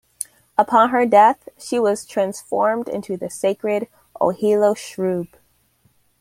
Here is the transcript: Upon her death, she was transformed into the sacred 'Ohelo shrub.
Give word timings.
Upon 0.57 0.89
her 0.89 1.05
death, 1.05 1.47
she 1.59 1.77
was 1.79 2.07
transformed 2.07 2.89
into 2.89 3.17
the 3.17 3.29
sacred 3.29 3.87
'Ohelo 4.19 4.75
shrub. 4.75 5.27